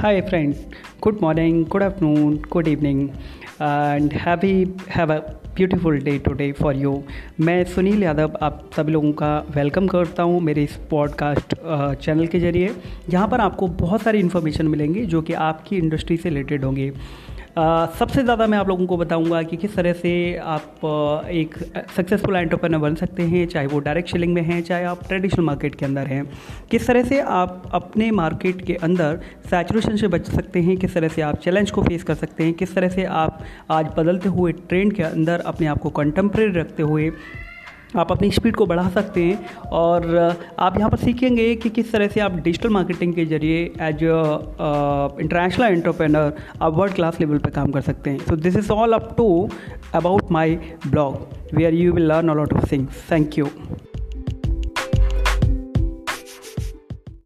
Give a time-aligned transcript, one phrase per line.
[0.00, 0.60] Hi, friends.
[1.02, 3.00] Good morning, good afternoon, good evening,
[3.60, 4.52] and happy
[4.94, 5.18] have a
[5.56, 6.92] beautiful day today for you
[7.40, 11.54] मैं सुनील यादव आप सभी लोगों का welcome करता हूँ मेरे इस पॉडकास्ट
[12.02, 12.74] चैनल के ज़रिए।
[13.08, 16.90] जहाँ पर आपको बहुत सारी इन्फॉर्मेशन मिलेंगी जो कि आपकी इंडस्ट्री से रिलेटेड होंगी।
[17.58, 20.80] सबसे ज़्यादा मैं आप लोगों को बताऊँगा कि किस तरह से आप
[21.30, 21.54] एक
[21.96, 25.74] सक्सेसफुल एंटरप्रेनर बन सकते हैं, चाहे वो डायरेक्ट सेलिंग में हैं, चाहे आप ट्रेडिशनल मार्केट
[25.74, 26.24] के अंदर हैं।
[26.70, 31.08] किस तरह से आप अपने मार्केट के अंदर सैचुरेशन से बच सकते हैं, किस तरह
[31.08, 34.52] से आप चैलेंज को फेस कर सकते हैं, किस तरह से आप आज बदलते हुए
[34.52, 37.10] ट्रेंड के अंदर अपने आप को कंटेम्प्रेरी रखते हुए
[37.96, 40.16] आप अपनी स्पीड को बढ़ा सकते हैं और
[40.58, 45.66] आप यहाँ पर सीखेंगे कि किस तरह से आप डिजिटल मार्केटिंग के ज़रिए एज इंटरनेशनल
[45.66, 49.14] एंटरप्रेनर आप वर्ल्ड क्लास लेवल पर काम कर सकते हैं। So this is all up
[49.16, 49.28] to
[49.94, 53.48] about my blog where you will learn a lot of things thank you